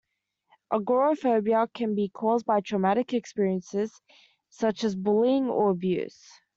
[0.73, 4.01] Agoraphobia can be caused by traumatic experiences,
[4.49, 6.27] such as bullying or abuse.